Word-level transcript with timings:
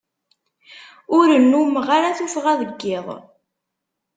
Ur 1.17 1.27
nnumeɣ 1.43 1.87
ara 1.97 2.17
tuffɣa 2.17 2.53
deg 2.61 2.81
iḍ. 2.97 3.07